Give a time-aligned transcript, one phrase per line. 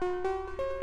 [0.00, 0.77] Música